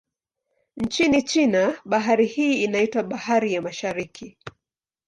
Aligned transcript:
Nchini 0.77 1.23
China, 1.23 1.81
bahari 1.85 2.25
hii 2.25 2.63
inaitwa 2.63 3.03
Bahari 3.03 3.53
ya 3.53 3.61
Mashariki. 3.61 4.37